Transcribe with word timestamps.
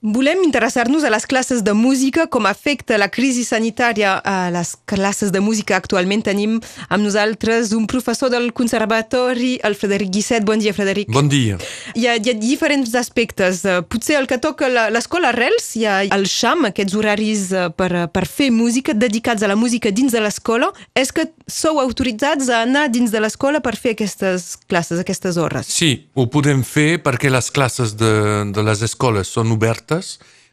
Volem 0.00 0.44
interessar-nos 0.44 1.02
a 1.02 1.10
les 1.10 1.24
classes 1.26 1.64
de 1.64 1.72
música, 1.74 2.28
com 2.30 2.46
afecta 2.46 2.94
la 2.96 3.08
crisi 3.10 3.42
sanitària 3.42 4.12
a 4.22 4.48
les 4.54 4.76
classes 4.86 5.32
de 5.34 5.40
música. 5.42 5.74
Actualment 5.74 6.22
tenim 6.22 6.60
amb 6.88 7.02
nosaltres 7.02 7.72
un 7.74 7.88
professor 7.90 8.30
del 8.30 8.52
Conservatori, 8.54 9.56
el 9.66 9.74
Frederic 9.74 10.12
Guisset. 10.14 10.44
Bon 10.46 10.60
dia, 10.62 10.70
Frederic. 10.72 11.10
Bon 11.10 11.26
dia. 11.28 11.56
Hi 11.98 12.06
ha, 12.06 12.14
hi 12.14 12.30
ha 12.30 12.34
diferents 12.38 12.94
aspectes. 12.94 13.64
Eh, 13.66 13.80
Potser 13.90 14.20
el 14.20 14.28
que 14.30 14.38
toca 14.38 14.68
la- 14.70 14.86
l'escola 14.94 15.32
Arrels, 15.32 15.66
hi 15.74 15.84
ha 15.90 16.04
el 16.04 16.28
XAM, 16.30 16.68
aquests 16.70 16.94
horaris 16.94 17.48
eh, 17.50 17.66
per, 17.74 18.06
per 18.14 18.24
fer 18.30 18.52
música, 18.54 18.94
dedicats 18.94 19.42
a 19.42 19.48
la 19.50 19.56
música 19.58 19.90
dins 19.90 20.14
de 20.14 20.22
l'escola. 20.22 20.70
És 20.94 21.10
que 21.10 21.26
sou 21.50 21.80
autoritzats 21.82 22.48
a 22.54 22.62
anar 22.62 22.86
dins 22.94 23.10
de 23.10 23.18
l'escola 23.18 23.58
per 23.58 23.74
fer 23.74 23.96
aquestes 23.98 24.52
classes, 24.70 25.02
aquestes 25.02 25.36
hores? 25.42 25.66
Sí, 25.66 26.06
ho 26.14 26.28
podem 26.30 26.62
fer 26.62 27.02
perquè 27.02 27.34
les 27.34 27.50
classes 27.50 27.96
de, 27.98 28.46
de 28.54 28.62
les 28.62 28.86
escoles 28.86 29.26
són 29.26 29.50
obertes, 29.58 29.86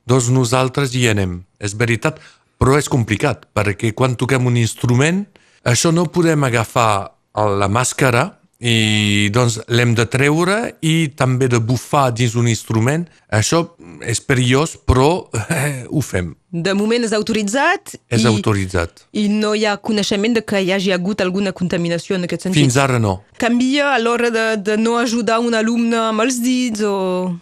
doncs 0.06 0.30
nosaltres 0.34 0.96
hi 0.96 1.08
anem. 1.12 1.42
És 1.60 1.76
veritat, 1.78 2.22
però 2.62 2.78
és 2.80 2.90
complicat, 2.92 3.48
perquè 3.56 3.92
quan 3.94 4.16
toquem 4.16 4.48
un 4.48 4.58
instrument, 4.58 5.26
això 5.66 5.92
no 5.92 6.08
podem 6.14 6.44
agafar 6.46 7.12
la 7.36 7.68
màscara 7.68 8.30
i 8.62 9.30
doncs 9.36 9.60
l'hem 9.68 9.94
de 9.98 10.06
treure 10.08 10.58
i 10.86 11.12
també 11.18 11.50
de 11.52 11.60
bufar 11.60 12.12
dins 12.16 12.36
un 12.40 12.48
instrument. 12.48 13.04
Això 13.30 13.64
és 14.06 14.22
perillós, 14.24 14.78
però 14.88 15.28
eh, 15.50 15.85
ho 15.96 16.04
fem. 16.04 16.34
De 16.52 16.74
moment 16.76 17.04
és 17.08 17.14
autoritzat 17.16 17.96
És 18.12 18.24
i, 18.24 18.28
autoritzat. 18.28 19.06
i 19.16 19.28
no 19.32 19.54
hi 19.56 19.66
ha 19.66 19.78
coneixement 19.80 20.36
de 20.36 20.44
que 20.44 20.60
hi 20.60 20.74
hagi 20.76 20.92
hagut 20.96 21.24
alguna 21.24 21.54
contaminació 21.56 22.20
en 22.20 22.28
aquest 22.28 22.48
sentit. 22.48 22.62
Fins 22.62 22.78
ara 22.82 23.00
no. 23.00 23.22
Canvia 23.40 23.94
a 23.94 24.00
l'hora 24.00 24.32
de, 24.32 24.46
de 24.60 24.78
no 24.78 24.98
ajudar 25.00 25.40
un 25.44 25.56
alumne 25.56 26.00
amb 26.12 26.26
els 26.26 26.42
dits 26.44 26.84
o... 26.84 26.96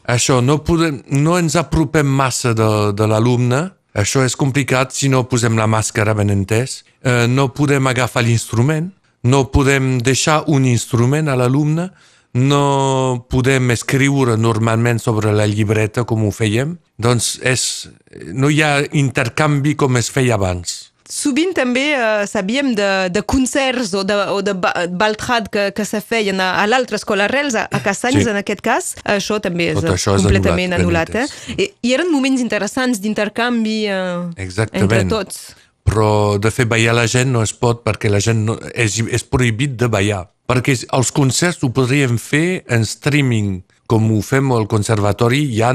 Això, 0.09 0.39
no, 0.45 0.59
podem, 0.66 1.02
no 1.17 1.38
ens 1.41 1.58
apropem 1.59 2.09
massa 2.09 2.53
de, 2.58 2.70
de 2.94 3.09
l'alumne, 3.09 3.66
això 3.94 4.23
és 4.25 4.38
complicat 4.38 4.94
si 4.94 5.09
no 5.09 5.25
posem 5.30 5.58
la 5.58 5.70
màscara, 5.70 6.16
ben 6.17 6.33
entès. 6.33 6.81
Eh, 7.05 7.25
no 7.30 7.52
podem 7.53 7.89
agafar 7.92 8.23
l'instrument, 8.25 8.89
no 9.23 9.45
podem 9.53 9.99
deixar 10.03 10.44
un 10.49 10.66
instrument 10.66 11.30
a 11.30 11.38
l'alumne, 11.38 11.92
no 12.33 13.25
podem 13.30 13.70
escriure 13.72 14.38
normalment 14.38 14.99
sobre 14.99 15.31
la 15.31 15.45
llibreta 15.45 16.03
com 16.09 16.25
ho 16.25 16.31
fèiem, 16.33 16.73
doncs 16.97 17.39
és, 17.44 17.89
no 18.33 18.49
hi 18.49 18.61
ha 18.61 18.81
intercanvi 18.94 19.75
com 19.75 19.97
es 19.97 20.09
feia 20.13 20.36
abans. 20.36 20.89
Sovint 21.13 21.52
també 21.53 21.91
eh, 21.94 22.23
sabíem 22.25 22.72
de, 22.77 23.09
de 23.13 23.22
concerts 23.27 23.91
o 23.94 24.05
de, 24.08 24.16
o 24.33 24.39
de 24.41 24.53
ba- 24.58 24.86
baltrad 24.89 25.49
que, 25.52 25.66
que 25.75 25.83
se 25.86 25.99
feien 26.02 26.39
a, 26.41 26.53
a 26.61 26.67
l'altra 26.67 26.95
escola 26.95 27.25
Arrels, 27.27 27.58
a, 27.59 27.66
a 27.69 27.81
Cassanys 27.83 28.23
Sí. 28.23 28.30
en 28.31 28.39
aquest 28.39 28.61
cas. 28.64 28.94
Això 29.03 29.38
també 29.44 29.67
és 29.73 29.81
Tot 29.81 29.91
això 29.91 30.16
és 30.16 30.23
completament 30.23 30.73
anul·lat, 30.77 31.11
anul·lat. 31.11 31.33
eh? 31.52 31.58
I, 31.59 31.89
I 31.89 31.94
eren 31.97 32.09
moments 32.14 32.41
interessants 32.41 33.02
d'intercanvi 33.03 33.75
eh, 33.91 33.99
Exactament. 34.45 34.88
entre 34.88 35.03
tots. 35.11 35.41
Però 35.83 36.39
de 36.39 36.49
fer 36.55 36.66
ballar 36.71 36.95
la 36.95 37.05
gent 37.11 37.30
no 37.36 37.44
es 37.44 37.52
pot 37.53 37.83
perquè 37.83 38.09
la 38.09 38.21
gent 38.23 38.45
no, 38.47 38.55
és, 38.73 38.95
és 39.03 39.25
prohibit 39.27 39.75
de 39.75 39.91
ballar. 39.91 40.23
Perquè 40.47 40.77
els 40.95 41.11
concerts 41.11 41.61
ho 41.67 41.69
podríem 41.75 42.16
fer 42.17 42.64
en 42.71 42.88
streaming, 42.88 43.58
com 43.91 44.08
ho 44.16 44.21
fem 44.23 44.49
al 44.55 44.66
conservatori. 44.71 45.44
Hi 45.52 45.61
ha 45.61 45.73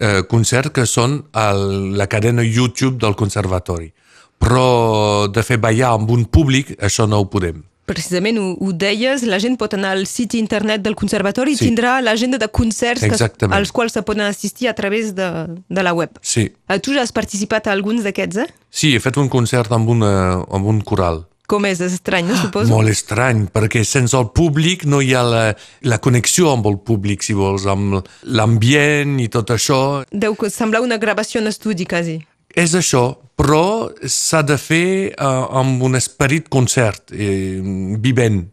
eh, 0.00 0.22
concerts 0.28 0.72
que 0.74 0.86
són 0.86 1.20
a 1.32 1.52
la 1.54 2.06
cadena 2.08 2.42
YouTube 2.42 2.98
del 2.98 3.14
conservatori. 3.14 3.92
Però 4.40 5.28
de 5.28 5.42
fer 5.44 5.58
ballar 5.60 5.92
amb 5.98 6.10
un 6.10 6.24
públic, 6.24 6.72
això 6.80 7.06
no 7.08 7.18
ho 7.20 7.26
podem. 7.28 7.60
Precisament 7.90 8.38
ho, 8.38 8.44
ho 8.62 8.70
deies, 8.72 9.24
la 9.26 9.40
gent 9.42 9.56
pot 9.58 9.72
anar 9.74 9.90
al 9.96 10.04
siti 10.06 10.38
internet 10.38 10.80
del 10.84 10.94
conservatori 10.94 11.56
Sí. 11.56 11.64
i 11.64 11.68
tindrà 11.68 11.96
l'agenda 12.00 12.38
de 12.38 12.46
concerts 12.48 13.02
que, 13.02 13.46
als 13.50 13.72
quals 13.72 13.92
se 13.92 14.02
poden 14.06 14.22
assistir 14.28 14.68
a 14.70 14.74
través 14.78 15.12
de, 15.16 15.26
de 15.68 15.82
la 15.82 15.92
web. 15.92 16.10
Sí, 16.22 16.52
Eh, 16.68 16.78
Tu 16.78 16.94
ja 16.94 17.02
has 17.02 17.10
participat 17.12 17.66
a 17.66 17.72
alguns 17.72 18.04
d'aquests, 18.06 18.36
eh? 18.36 18.46
sí 18.70 18.94
he 18.94 19.00
fet 19.00 19.16
un 19.18 19.28
concert 19.28 19.72
amb, 19.72 19.88
una, 19.90 20.44
amb 20.48 20.66
un 20.66 20.80
coral. 20.80 21.26
Com 21.50 21.66
és? 21.66 21.80
És 21.82 21.96
estrany, 21.98 22.28
no? 22.30 22.36
Suposo. 22.38 22.70
Molt 22.70 22.92
estrany, 22.92 23.46
perquè 23.50 23.82
sense 23.86 24.14
el 24.18 24.28
públic 24.36 24.84
no 24.86 25.00
hi 25.02 25.10
ha 25.18 25.24
la, 25.26 25.44
la 25.90 25.98
connexió 26.02 26.52
amb 26.54 26.68
el 26.70 26.78
públic, 26.86 27.24
si 27.26 27.34
vols, 27.34 27.66
amb 27.70 27.98
l'ambient 28.30 29.16
i 29.18 29.26
tot 29.32 29.50
això. 29.56 29.80
Deu 30.12 30.36
semblar 30.52 30.84
una 30.84 31.00
gravació 31.02 31.42
en 31.42 31.50
estudi, 31.50 31.88
quasi. 31.90 32.20
És 32.54 32.76
això, 32.78 33.02
però 33.38 33.90
s'ha 34.06 34.44
de 34.46 34.56
fer 34.60 35.10
uh, 35.10 35.50
amb 35.60 35.82
un 35.86 35.98
esperit 35.98 36.48
concert, 36.52 37.10
eh, 37.10 37.58
vivent. 37.98 38.44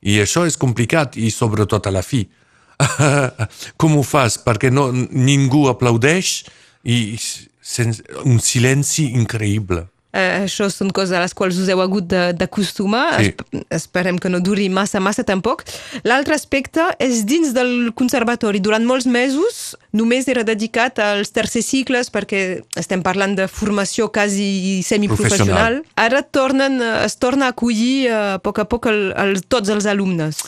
I 0.00 0.20
això 0.22 0.46
és 0.48 0.58
complicat, 0.58 1.18
i 1.20 1.30
sobretot 1.34 1.86
a 1.86 1.94
la 1.94 2.02
fi. 2.02 2.24
Com 3.80 3.98
ho 3.98 4.04
fas? 4.06 4.38
Perquè 4.42 4.72
no, 4.72 4.88
ningú 4.94 5.66
aplaudeix 5.70 6.40
i 6.88 7.18
sense, 7.18 8.02
un 8.24 8.40
silenci 8.42 9.10
increïble. 9.18 9.84
Eh, 10.12 10.44
això 10.44 10.66
són 10.72 10.90
coses 10.90 11.14
a 11.14 11.20
les 11.22 11.34
quals 11.38 11.58
us 11.62 11.68
heu 11.70 11.80
hagut 11.82 12.08
d'acostumar. 12.10 13.20
Sí. 13.20 13.30
Esp 13.30 13.90
esperem 13.90 14.18
que 14.18 14.30
no 14.30 14.40
duri 14.40 14.68
massa, 14.70 15.00
massa 15.02 15.24
tampoc. 15.26 15.64
L'altre 16.06 16.34
aspecte 16.34 16.84
és 17.02 17.24
dins 17.26 17.52
del 17.54 17.90
conservatori. 17.98 18.60
Durant 18.62 18.86
molts 18.86 19.06
mesos 19.06 19.76
només 19.92 20.28
era 20.30 20.44
dedicat 20.46 20.98
als 21.02 21.34
tercers 21.34 21.66
cicles 21.66 22.10
perquè 22.10 22.62
estem 22.78 23.02
parlant 23.02 23.34
de 23.38 23.48
formació 23.50 24.08
quasi 24.14 24.80
semiprofessional. 24.86 25.82
Ara 25.98 26.22
tornen, 26.22 26.80
es 27.04 27.18
torna 27.18 27.50
a 27.50 27.54
acollir 27.54 28.08
eh, 28.08 28.18
a 28.36 28.38
poc 28.42 28.62
a 28.62 28.66
poc 28.70 28.90
el, 28.90 29.10
el, 29.18 29.42
tots 29.50 29.70
els 29.70 29.86
alumnes. 29.90 30.38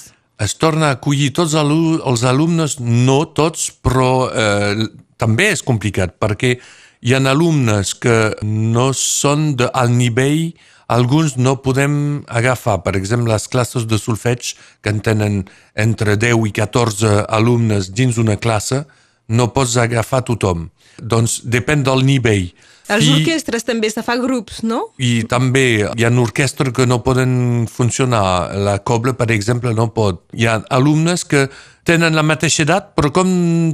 es 0.43 0.57
torna 0.59 0.89
a 0.89 0.97
acollir 0.97 1.31
tots 1.33 1.55
els 1.55 2.23
alumnes, 2.27 2.79
no 2.81 3.21
tots, 3.31 3.71
però 3.83 4.27
eh, 4.27 4.89
també 5.17 5.53
és 5.55 5.63
complicat 5.63 6.17
perquè 6.19 6.57
hi 7.03 7.17
ha 7.17 7.19
alumnes 7.27 7.97
que 7.99 8.37
no 8.47 8.93
són 8.95 9.57
de 9.59 9.67
nivell, 9.91 10.53
alguns 10.87 11.35
no 11.37 11.57
podem 11.65 12.23
agafar. 12.29 12.79
Per 12.85 12.95
exemple, 12.95 13.33
les 13.33 13.49
classes 13.51 13.89
de 13.91 13.99
solfeig 13.99 14.53
que 14.83 14.93
en 14.93 15.01
tenen 15.03 15.41
entre 15.75 16.15
10 16.17 16.47
i 16.47 16.53
14 16.55 17.25
alumnes 17.27 17.91
dins 17.91 18.19
una 18.23 18.37
classe, 18.37 18.85
no 19.27 19.49
pots 19.51 19.77
agafar 19.77 20.23
tothom. 20.23 20.69
Doncs 21.03 21.41
depèn 21.43 21.83
del 21.83 22.07
nivell. 22.07 22.53
Els 22.91 23.05
Fi- 23.05 23.13
orquestres 23.15 23.65
també 23.65 23.91
se 23.91 24.03
fa 24.03 24.17
grups, 24.19 24.63
no? 24.67 24.89
i 24.99 25.23
també 25.31 25.65
hi 25.97 26.05
ha 26.05 26.11
orquestres 26.23 26.73
que 26.75 26.87
no 26.87 27.03
poden 27.05 27.67
funcionar. 27.71 28.55
La 28.59 28.79
cobla, 28.83 29.15
per 29.15 29.31
exemple, 29.31 29.73
no 29.75 29.89
pot. 29.95 30.25
Hi 30.35 30.47
ha 30.51 30.59
alumnes 30.71 31.25
que 31.25 31.49
tenen 31.85 32.15
la 32.15 32.23
mateixa 32.23 32.63
edat, 32.63 32.93
però 32.97 33.11
com 33.15 33.29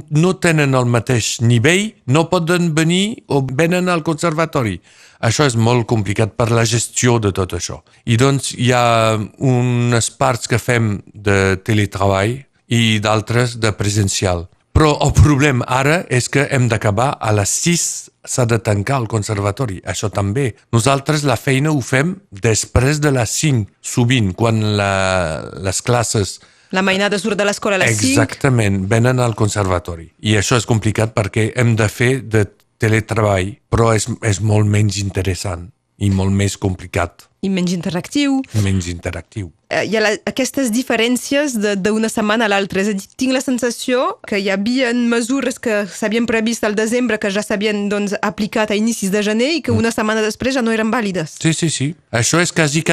no 0.09 0.33
tenen 0.41 0.73
el 0.77 0.85
mateix 0.89 1.39
nivell, 1.41 1.91
no 2.07 2.27
poden 2.29 2.73
venir 2.75 3.23
o 3.27 3.41
venen 3.41 3.89
al 3.89 4.03
conservatori. 4.03 4.79
Això 5.19 5.45
és 5.49 5.57
molt 5.59 5.85
complicat 5.89 6.37
per 6.39 6.49
la 6.51 6.63
gestió 6.65 7.17
de 7.19 7.33
tot 7.35 7.53
això. 7.57 7.81
I 8.05 8.15
doncs 8.17 8.53
hi 8.55 8.71
ha 8.71 9.17
unes 9.37 10.11
parts 10.15 10.47
que 10.47 10.61
fem 10.61 11.01
de 11.13 11.57
teletreball 11.65 12.37
i 12.69 12.99
d'altres 13.03 13.57
de 13.59 13.73
presencial. 13.75 14.47
Però 14.79 14.93
el 15.03 15.09
problema 15.11 15.65
ara 15.67 16.05
és 16.07 16.29
que 16.31 16.45
hem 16.55 16.69
d'acabar 16.71 17.09
a 17.19 17.33
les 17.35 17.51
6 17.65 17.81
s'ha 18.31 18.45
de 18.47 18.61
tancar 18.63 19.01
el 19.01 19.09
conservatori. 19.11 19.81
Això 19.83 20.07
també. 20.07 20.53
Nosaltres 20.71 21.25
la 21.27 21.35
feina 21.35 21.73
ho 21.75 21.81
fem 21.83 22.13
després 22.31 23.01
de 23.03 23.11
les 23.11 23.33
5, 23.41 23.67
sovint, 23.83 24.31
quan 24.39 24.61
la, 24.79 24.93
les 25.67 25.83
classes 25.83 26.37
La 26.71 26.83
mainada 26.85 27.17
surt 27.19 27.35
de 27.35 27.43
l'escola 27.49 27.75
a 27.75 27.81
les 27.81 27.97
5. 27.97 28.07
exactament 28.07 28.83
venen 28.87 29.19
al 29.19 29.35
conservatori. 29.35 30.05
I 30.23 30.37
això 30.39 30.55
és 30.55 30.69
complicat 30.69 31.11
perquè 31.11 31.49
hem 31.59 31.75
de 31.75 31.89
fer 31.91 32.11
de 32.23 32.45
teletreball, 32.79 33.57
però 33.67 33.91
és, 33.97 34.07
és 34.23 34.39
molt 34.39 34.69
menys 34.69 35.01
interessant 35.03 35.67
i 35.99 36.07
molt 36.13 36.31
més 36.31 36.55
complicat, 36.55 37.27
I 37.41 37.49
menys 37.49 37.71
interactiu. 37.73 38.41
menys 38.61 38.87
interactiu. 38.87 39.51
eh, 39.69 39.85
hi 39.85 39.95
ha 39.95 40.01
la, 40.01 40.09
aquestes 40.25 40.71
diferències 40.73 41.53
d'una 41.79 42.09
setmana 42.09 42.45
a 42.45 42.51
l'altra. 42.51 42.81
És 42.81 42.89
a 42.89 42.93
dir, 42.97 43.07
tinc 43.15 43.31
la 43.33 43.41
sensació 43.41 44.19
que 44.27 44.39
hi 44.41 44.49
havia 44.49 44.91
mesures 44.93 45.59
que 45.59 45.85
s'havien 45.87 46.25
previst 46.25 46.63
al 46.63 46.75
desembre 46.75 47.19
que 47.19 47.29
ja 47.31 47.43
s'havien 47.45 47.87
doncs, 47.89 48.15
aplicat 48.21 48.71
a 48.71 48.75
inicis 48.75 49.11
de 49.11 49.23
gener 49.23 49.51
i 49.55 49.61
que 49.61 49.71
una 49.71 49.91
setmana 49.91 50.21
després 50.25 50.55
ja 50.57 50.61
no 50.65 50.71
eren 50.71 50.91
vàlides. 50.91 51.37
Sí, 51.39 51.53
sí, 51.53 51.69
sí. 51.69 51.93
Això 52.11 52.41
és 52.41 52.51
quasi 52.51 52.83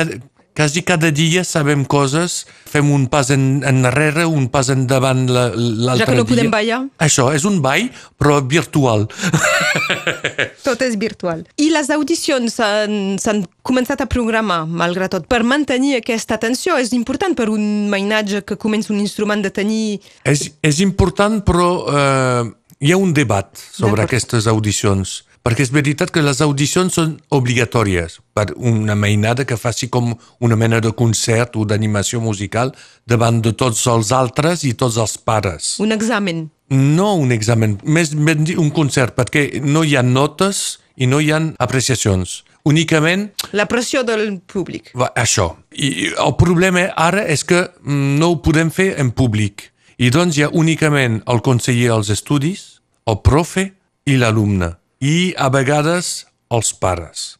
quasi 0.57 0.81
cada 0.83 1.11
dia 1.13 1.45
sabem 1.45 1.85
coses, 1.85 2.47
fem 2.67 2.89
un 2.91 3.07
pas 3.13 3.29
en, 3.31 3.61
enrere, 3.69 4.25
un 4.27 4.49
pas 4.49 4.71
endavant 4.73 5.27
la- 5.29 5.51
l'altre 5.55 6.07
Ja 6.07 6.11
que 6.11 6.17
no 6.17 6.25
dia. 6.25 6.31
podem 6.35 6.51
ballar. 6.51 6.81
Això 6.99 7.29
és 7.37 7.45
un 7.45 7.61
ball, 7.63 7.91
però 8.19 8.41
virtual. 8.41 9.05
Tot 10.67 10.83
és 10.83 10.97
virtual. 10.99 11.45
I 11.61 11.69
les 11.75 11.91
audicions 11.95 12.57
s'han 12.57 13.45
començat 13.67 14.01
a 14.03 14.09
programar, 14.11 14.65
malgrat 14.67 15.13
tot, 15.17 15.27
per 15.31 15.43
mantenir 15.47 15.97
aquesta 16.01 16.35
atenció. 16.39 16.77
És 16.81 16.93
important 16.97 17.37
per 17.39 17.49
un 17.53 17.89
mainatge 17.93 18.43
que 18.47 18.57
comença 18.57 18.93
un 18.95 19.01
instrument 19.03 19.43
de 19.45 19.51
tenir... 19.55 20.01
és, 20.25 20.49
és 20.63 20.81
important, 20.85 21.41
però 21.47 21.69
eh, 21.91 22.43
hi 22.81 22.93
ha 22.93 22.99
un 23.01 23.13
debat 23.15 23.51
sobre 23.73 24.03
aquestes 24.07 24.47
audicions. 24.51 25.21
Perquè 25.47 25.63
és 25.63 25.71
veritat 25.71 26.11
que 26.11 26.25
les 26.27 26.41
audicions 26.43 26.97
són 26.99 27.13
obligatòries 27.31 28.17
per 28.35 28.49
una 28.57 28.97
mainada 28.99 29.45
que 29.47 29.55
faci 29.55 29.87
com 29.87 30.09
una 30.43 30.57
mena 30.59 30.81
de 30.83 30.91
concert 30.91 31.55
o 31.55 31.63
d'animació 31.63 32.19
musical 32.19 32.73
davant 33.07 33.39
de 33.45 33.53
tots 33.55 33.85
els 33.93 34.11
altres 34.11 34.65
i 34.67 34.73
tots 34.75 34.97
els 34.99 35.15
pares. 35.23 35.77
Un 35.79 35.95
examen. 35.95 36.49
no 36.69 37.13
un 37.15 37.31
examen, 37.31 37.77
més 37.85 38.11
ben 38.11 38.43
dit 38.43 38.59
un 38.59 38.73
concert, 38.75 39.15
perquè 39.15 39.61
no 39.63 39.85
hi 39.85 39.95
ha 39.95 40.03
notes 40.03 40.81
i 40.97 41.07
no 41.07 41.21
hi 41.21 41.31
ha 41.31 41.39
apreciacions. 41.63 42.43
Únicament 42.65 43.29
La 43.53 43.69
pressió 43.71 44.03
del 44.03 44.41
públic. 44.41 44.91
va, 44.99 45.13
això. 45.15 45.55
I 45.71 46.11
el 46.27 46.35
problema 46.35 46.89
ara 46.97 47.23
és 47.23 47.45
que 47.45 47.61
mm, 47.85 48.19
no 48.19 48.33
ho 48.33 48.41
podem 48.43 48.71
fer 48.71 48.97
en 48.99 49.13
públic. 49.13 49.71
I 49.99 50.11
doncs 50.11 50.37
hi 50.37 50.43
ha 50.43 50.51
únicament 50.51 51.23
el 51.25 51.41
conseller 51.41 51.93
dels 51.93 52.11
estudis, 52.11 52.81
el 53.07 53.23
profe 53.23 53.69
i 54.07 54.19
l'alumne. 54.19 54.73
I 55.01 55.35
a 55.37 55.51
vegades 55.53 56.27
els 56.49 56.73
pares. 56.81 57.37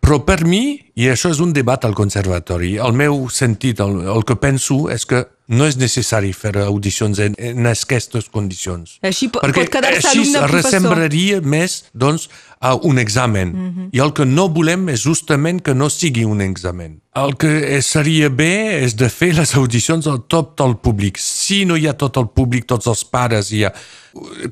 Però 0.00 0.20
per 0.24 0.44
mi, 0.48 0.78
i 0.96 1.10
això 1.10 1.30
és 1.34 1.40
un 1.44 1.52
debat 1.52 1.84
al 1.84 1.94
conservatori, 1.98 2.76
el 2.80 2.94
meu 2.96 3.26
sentit, 3.28 3.82
el, 3.84 4.00
el 4.08 4.24
que 4.26 4.38
penso 4.40 4.86
és 4.92 5.04
que 5.06 5.26
no 5.50 5.66
és 5.66 5.74
necessari 5.76 6.30
fer 6.32 6.52
audicions 6.62 7.18
en, 7.18 7.34
en 7.38 7.66
aquestes 7.66 8.28
condicions. 8.30 8.98
Així 9.02 9.26
po- 9.28 9.40
Perquè 9.42 9.64
pot 9.64 9.72
quedar-se 9.74 10.06
així 10.06 10.20
alumne-professor. 10.20 10.54
ressemblaria 10.56 11.40
més 11.42 11.84
doncs, 11.92 12.28
a 12.60 12.74
un 12.76 12.98
examen. 13.00 13.50
Mhm. 13.56 13.88
I 13.96 13.98
el 14.04 14.12
que 14.12 14.26
no 14.28 14.48
volem 14.52 14.88
és 14.92 15.00
justament 15.02 15.62
que 15.64 15.74
no 15.74 15.88
sigui 15.90 16.24
un 16.28 16.40
examen. 16.44 17.00
El 17.16 17.34
que 17.40 17.80
seria 17.82 18.28
bé 18.28 18.84
és 18.84 18.94
de 18.96 19.08
fer 19.10 19.32
les 19.34 19.54
audicions 19.56 20.06
al 20.06 20.20
tot 20.28 20.52
del 20.60 20.76
públic. 20.78 21.16
Si 21.18 21.64
no 21.64 21.76
hi 21.76 21.86
ha 21.88 21.94
tot 21.96 22.16
el 22.20 22.28
públic, 22.28 22.66
tots 22.70 22.86
els 22.86 23.02
pares, 23.04 23.50
hi 23.50 23.64
ha 23.64 23.72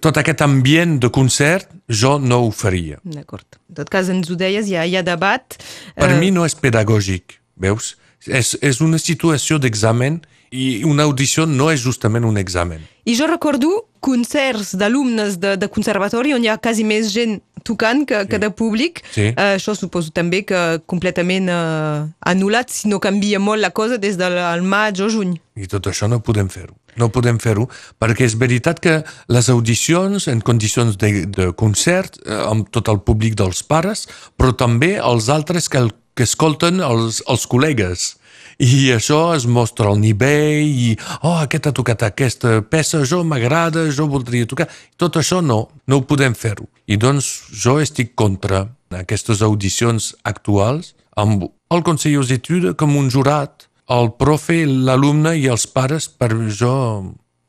tot 0.01 0.17
aquest 0.17 0.41
ambient 0.43 0.99
de 1.03 1.11
concert, 1.11 1.69
jo 1.89 2.19
no 2.19 2.41
ho 2.47 2.51
faria. 2.51 2.99
D'acord. 3.05 3.45
En 3.69 3.75
tot 3.77 3.89
cas, 3.93 4.09
ens 4.09 4.31
ho 4.31 4.35
deies, 4.41 4.67
hi 4.69 4.75
ha, 4.77 4.85
hi 4.87 4.97
ha 4.97 5.03
debat. 5.07 5.57
Per 5.95 6.11
Eh, 6.11 6.19
mi 6.19 6.31
no 6.31 6.45
és 6.49 6.55
pedagògic, 6.57 7.39
veus? 7.57 7.97
És, 8.27 8.57
és 8.61 8.81
una 8.81 8.99
situació 8.99 9.59
d'examen 9.61 10.23
i 10.51 10.85
una 10.85 11.05
audició 11.09 11.47
no 11.47 11.71
és 11.73 11.83
justament 11.83 12.25
un 12.25 12.39
examen. 12.41 12.85
I 13.09 13.15
jo 13.17 13.27
recordo 13.29 13.89
concerts 14.05 14.75
d'alumnes 14.79 15.39
de, 15.41 15.57
de 15.59 15.69
conservatori 15.73 16.35
on 16.37 16.45
hi 16.45 16.51
ha 16.53 16.59
quasi 16.63 16.85
més 16.87 17.11
gent 17.13 17.39
tocant 17.67 18.05
que, 18.09 18.25
que 18.31 18.39
de 18.41 18.51
públic. 18.55 19.03
Sí. 19.13 19.31
Eh, 19.31 19.55
això 19.57 19.75
suposo 19.77 20.13
també 20.15 20.43
que 20.49 20.81
completament 20.89 21.49
eh, 21.53 22.09
anul·lat 22.33 22.73
si 22.73 22.89
no 22.93 23.01
canvia 23.03 23.41
molt 23.43 23.63
la 23.65 23.73
cosa 23.77 23.99
des 24.01 24.19
del 24.21 24.65
maig 24.65 25.03
o 25.05 25.09
juny. 25.13 25.37
I 25.59 25.69
tot 25.71 25.89
això 25.91 26.09
no 26.09 26.21
podem 26.25 26.51
fer-ho. 26.53 26.77
No 26.99 27.11
podem 27.15 27.39
fer-ho 27.39 27.69
perquè 28.01 28.27
és 28.27 28.35
veritat 28.39 28.81
que 28.83 29.01
les 29.31 29.49
audicions 29.53 30.27
en 30.31 30.41
condicions 30.43 30.99
de, 30.99 31.27
de 31.27 31.51
concert 31.59 32.19
eh, 32.25 32.35
amb 32.49 32.71
tot 32.75 32.91
el 32.93 33.03
públic 33.07 33.39
dels 33.39 33.63
pares, 33.63 34.07
però 34.37 34.55
també 34.57 34.97
els 34.99 35.29
altres 35.33 35.69
que, 35.69 35.85
el, 35.85 35.93
que 36.19 36.27
escolten 36.27 36.83
els, 36.85 37.23
els 37.29 37.47
col·legues. 37.51 38.15
I 38.59 38.91
això 38.91 39.37
es 39.37 39.47
mostra 39.47 39.87
al 39.93 40.01
nivell 40.03 40.67
i, 40.67 40.97
oh, 41.23 41.37
aquest 41.45 41.69
ha 41.69 41.73
tocat 41.75 42.03
aquesta 42.03 42.57
peça, 42.67 43.05
jo 43.07 43.23
m'agrada, 43.23 43.87
jo 43.95 44.09
voldria 44.11 44.49
tocar. 44.51 44.67
Tot 44.99 45.21
això 45.21 45.39
no, 45.39 45.61
no 45.87 46.01
ho 46.01 46.07
podem 46.11 46.35
fer-ho. 46.35 46.67
I 46.91 46.99
doncs 46.99 47.29
jo 47.55 47.77
estic 47.79 48.17
contra 48.19 48.67
aquestes 48.99 49.45
audicions 49.47 50.11
actuals 50.27 50.97
amb 51.15 51.47
el 51.71 51.87
Consell 51.87 52.27
d'Etudes 52.27 52.75
com 52.81 52.99
un 52.99 53.13
jurat 53.15 53.69
el 53.89 54.11
profe, 54.21 54.65
l'alumne 54.67 55.33
i 55.39 55.47
els 55.49 55.65
pares, 55.71 56.11
per 56.11 56.35
jo 56.53 56.75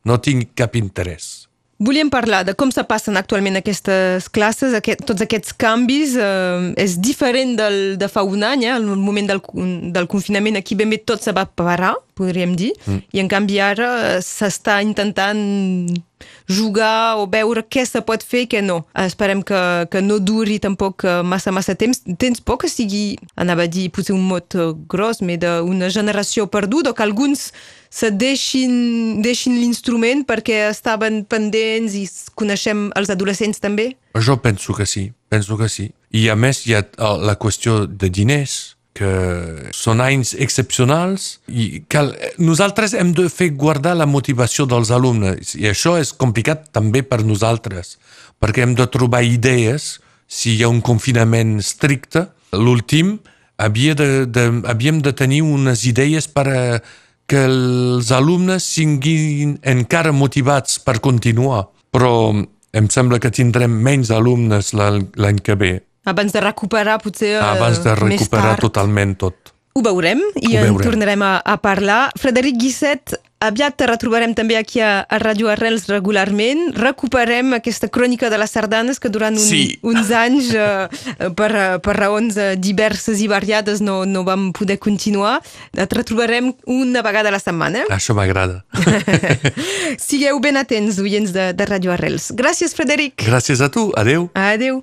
no 0.06 0.17
tinc 0.23 0.53
cap 0.56 0.77
interès. 0.79 1.48
Volíem 1.79 2.09
parlar 2.11 2.43
de 2.43 2.51
com 2.59 2.67
se 2.75 2.83
passen 2.83 3.15
actualment 3.15 3.55
aquestes 3.55 4.25
classes, 4.27 4.73
aquest, 4.75 4.99
tots 5.07 5.23
aquests 5.23 5.53
canvis. 5.55 6.17
Eh, 6.19 6.73
és 6.83 6.97
diferent 6.99 7.53
del, 7.55 7.77
de 8.01 8.09
fa 8.11 8.25
un 8.27 8.43
any, 8.43 8.65
eh? 8.67 8.73
el 8.75 8.83
moment 8.99 9.29
del, 9.31 9.39
del 9.95 10.09
confinament 10.11 10.59
aquí 10.59 10.75
ben 10.75 10.91
bé 10.91 10.99
tot 10.99 11.23
se 11.23 11.31
va 11.31 11.45
parar, 11.47 11.93
podríem 12.19 12.54
dir, 12.60 12.74
mm. 12.86 13.01
i 13.16 13.24
en 13.24 13.31
canvi 13.31 13.57
ara 13.63 13.89
eh, 14.12 14.21
s'està 14.25 14.81
intentant 14.86 15.39
jugar 16.50 17.18
o 17.21 17.27
veure 17.30 17.63
què 17.63 17.86
se 17.88 18.01
pot 18.06 18.24
fer 18.25 18.44
i 18.45 18.50
què 18.51 18.62
no. 18.66 18.81
Esperem 18.98 19.42
que, 19.45 19.60
que 19.92 20.01
no 20.04 20.19
duri 20.19 20.60
tampoc 20.62 21.06
eh, 21.06 21.19
massa, 21.24 21.54
massa 21.56 21.75
temps. 21.80 22.01
Tens 22.19 22.42
por 22.42 22.60
que 22.62 22.71
sigui, 22.71 23.18
anava 23.39 23.68
a 23.68 23.71
dir 23.71 23.89
potser 23.94 24.16
un 24.18 24.25
mot 24.27 24.57
eh, 24.57 24.71
gros, 24.89 25.21
mais 25.25 25.39
d'una 25.42 25.92
generació 25.94 26.50
perduda, 26.51 26.94
que 26.94 27.06
alguns 27.06 27.50
se 27.89 28.12
deixin, 28.13 29.21
deixin 29.25 29.56
l'instrument 29.57 30.25
perquè 30.27 30.68
estaven 30.69 31.24
pendents 31.30 31.95
i 31.98 32.06
coneixem 32.38 32.89
els 32.98 33.10
adolescents 33.13 33.62
també? 33.62 33.92
Jo 34.18 34.38
penso 34.44 34.75
que 34.77 34.86
sí, 34.89 35.10
penso 35.30 35.57
que 35.57 35.69
sí. 35.69 35.89
I 36.10 36.27
a 36.30 36.36
més 36.36 36.66
hi 36.66 36.75
ha 36.75 36.83
eh, 36.83 37.16
la 37.21 37.38
qüestió 37.38 37.83
de 37.86 38.10
diners, 38.10 38.75
que 38.99 39.71
són 39.75 40.01
anys 40.03 40.33
excepcionals 40.35 41.29
i 41.47 41.85
cal, 41.91 42.11
nosaltres 42.41 42.93
hem 42.97 43.13
de 43.15 43.29
fer 43.31 43.53
guardar 43.55 43.95
la 43.95 44.09
motivació 44.09 44.65
dels 44.67 44.91
alumnes 44.91 45.55
i 45.55 45.69
això 45.71 45.95
és 45.99 46.11
complicat 46.11 46.67
també 46.75 47.05
per 47.07 47.21
nosaltres 47.23 47.95
perquè 48.43 48.65
hem 48.65 48.75
de 48.75 48.89
trobar 48.91 49.23
idees 49.23 49.97
si 50.27 50.57
hi 50.57 50.65
ha 50.65 50.71
un 50.71 50.83
confinament 50.83 51.57
estricte 51.63 52.27
l'últim 52.51 53.15
havia 53.59 53.95
de, 53.95 54.25
de, 54.27 54.45
havíem 54.67 54.99
de 55.05 55.15
tenir 55.15 55.45
unes 55.47 55.85
idees 55.87 56.27
per 56.27 56.47
a 56.51 56.61
que 57.29 57.45
els 57.45 58.11
alumnes 58.11 58.65
siguin 58.65 59.59
encara 59.63 60.11
motivats 60.11 60.79
per 60.83 60.99
continuar 60.99 61.69
però 61.95 62.33
em 62.75 62.91
sembla 62.91 63.21
que 63.23 63.31
tindrem 63.31 63.79
menys 63.85 64.11
alumnes 64.11 64.73
l'any 64.75 65.39
que 65.39 65.55
ve 65.55 65.77
Abans 66.09 66.33
de 66.35 66.41
recuperar 66.44 66.97
potser 67.03 67.35
eh, 67.38 67.45
abans 67.53 67.79
de 67.85 67.95
recuperar 67.95 68.57
totalment 68.59 69.15
tot. 69.21 69.53
Ho 69.77 69.81
veurem 69.85 70.19
i 70.41 70.56
Ho 70.56 70.59
en 70.59 70.71
veurem. 70.73 70.83
tornarem 70.89 71.21
a, 71.23 71.35
a 71.45 71.56
parlar. 71.61 72.09
Frederic 72.19 72.57
Guisset, 72.59 73.13
aviat 73.39 73.77
te 73.79 73.85
retrobarem 73.88 74.33
també 74.35 74.57
aquí 74.57 74.81
a, 74.83 75.06
a 75.07 75.19
Radio 75.21 75.47
Arrels 75.53 75.85
regularment. 75.88 76.73
Recuperem 76.75 77.53
aquesta 77.56 77.88
crònica 77.88 78.31
de 78.33 78.39
les 78.41 78.51
sardanes 78.51 79.00
que 79.00 79.11
durant 79.13 79.38
un, 79.38 79.39
Sí. 79.45 79.77
uns 79.85 80.09
anys, 80.11 80.50
eh, 80.57 81.29
per, 81.38 81.51
eh, 81.56 81.77
per 81.85 81.95
raons 81.95 82.35
eh, 82.35 82.56
diverses 82.59 83.21
i 83.23 83.29
variades, 83.31 83.79
no, 83.79 84.01
no 84.09 84.25
vam 84.27 84.50
poder 84.57 84.79
continuar. 84.81 85.38
Et 85.77 85.94
retrobarem 85.95 86.51
una 86.65 87.06
vegada 87.06 87.29
a 87.31 87.38
la 87.38 87.39
setmana. 87.39 87.85
Això 87.94 88.17
m'agrada. 88.17 88.65
Sigueu 90.09 90.41
ben 90.44 90.57
atents, 90.59 91.00
oients 91.00 91.31
de, 91.31 91.51
de 91.53 91.65
Radio 91.69 91.94
Arrels. 91.95 92.31
Gràcies, 92.35 92.73
Frederic. 92.75 93.21
Gràcies 93.23 93.61
a 93.63 93.69
tu. 93.71 93.91
Adeu. 93.95 94.27
Adeu. 94.33 94.81